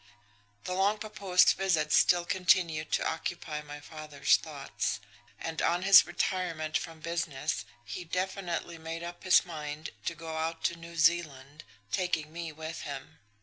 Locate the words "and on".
5.39-5.83